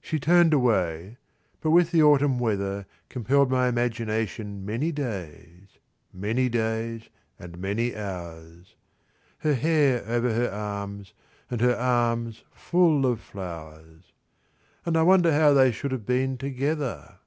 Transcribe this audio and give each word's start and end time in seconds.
She 0.00 0.18
turned 0.18 0.52
away, 0.52 1.18
but 1.60 1.70
with 1.70 1.92
the 1.92 2.02
autumn 2.02 2.40
weather 2.40 2.84
Compelled 3.08 3.48
my 3.48 3.68
imagination 3.68 4.66
many 4.66 4.90
days, 4.90 5.78
Many 6.12 6.48
days 6.48 7.08
and 7.38 7.56
many 7.60 7.94
hours: 7.94 8.74
Her 9.38 9.54
hair 9.54 10.02
over 10.08 10.34
her 10.34 10.50
arms 10.50 11.12
and 11.48 11.60
her 11.60 11.76
arms 11.76 12.42
full 12.50 13.06
of 13.06 13.20
flowers. 13.20 14.10
And 14.84 14.96
I 14.96 15.02
wonder 15.04 15.30
how 15.32 15.54
they 15.54 15.70
should 15.70 15.92
have 15.92 16.06
been 16.06 16.38
together! 16.38 17.20